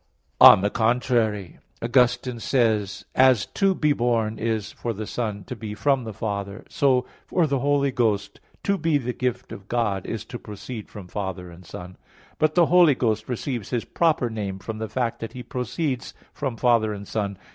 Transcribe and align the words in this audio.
On 0.39 0.61
the 0.61 0.71
contrary, 0.71 1.59
Augustine 1.79 2.39
says 2.39 3.05
(De 3.13 3.19
Trin. 3.19 3.19
iv, 3.19 3.21
20): 3.21 3.29
"As 3.29 3.45
'to 3.45 3.75
be 3.75 3.93
born' 3.93 4.39
is, 4.39 4.71
for 4.71 4.93
the 4.93 5.05
Son, 5.05 5.43
to 5.43 5.55
be 5.55 5.75
from 5.75 6.05
the 6.05 6.11
Father, 6.11 6.65
so, 6.67 7.05
for 7.27 7.45
the 7.45 7.59
Holy 7.59 7.91
Ghost, 7.91 8.39
'to 8.63 8.79
be 8.79 8.97
the 8.97 9.13
Gift 9.13 9.51
of 9.51 9.67
God' 9.67 10.07
is 10.07 10.25
to 10.25 10.39
proceed 10.39 10.89
from 10.89 11.07
Father 11.07 11.51
and 11.51 11.63
Son." 11.67 11.97
But 12.39 12.55
the 12.55 12.65
Holy 12.65 12.95
Ghost 12.95 13.29
receives 13.29 13.69
His 13.69 13.85
proper 13.85 14.31
name 14.31 14.57
from 14.57 14.79
the 14.79 14.89
fact 14.89 15.19
that 15.19 15.33
He 15.33 15.43
proceeds 15.43 16.15
from 16.33 16.57
Father 16.57 16.93
and 16.93 17.07
Son. 17.07 17.37